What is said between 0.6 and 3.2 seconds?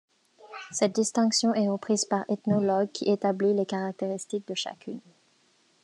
Cette distinction est reprise par Ethnologue qui